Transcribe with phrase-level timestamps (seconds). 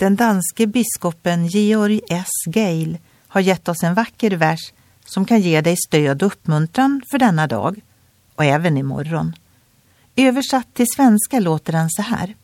[0.00, 2.28] Den danske biskopen Georg S.
[2.46, 4.72] Gale har gett oss en vacker vers
[5.04, 7.80] som kan ge dig stöd och uppmuntran för denna dag
[8.34, 9.36] och även imorgon.
[10.16, 12.34] Översatt till svenska låter den så här.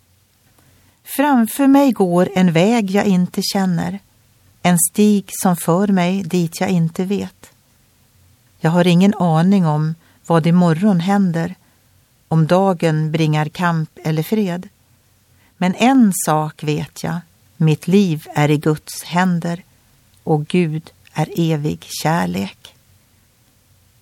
[1.04, 3.98] Framför mig går en väg jag inte känner,
[4.62, 7.50] en stig som för mig dit jag inte vet.
[8.58, 9.94] Jag har ingen aning om
[10.26, 11.54] vad imorgon händer,
[12.28, 14.68] om dagen bringar kamp eller fred.
[15.56, 17.20] Men en sak vet jag,
[17.56, 19.62] mitt liv är i Guds händer
[20.22, 22.74] och Gud är evig kärlek.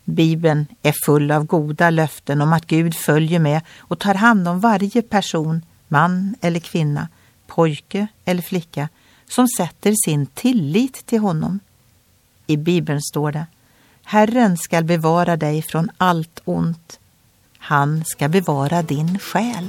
[0.05, 4.61] Bibeln är full av goda löften om att Gud följer med och tar hand om
[4.61, 7.09] varje person, man eller kvinna,
[7.47, 8.89] pojke eller flicka
[9.29, 11.61] som sätter sin tillit till honom.
[12.47, 13.47] I Bibeln står det
[14.05, 16.99] Herren skall bevara dig från allt ont.
[17.59, 19.69] Han ska bevara din själ.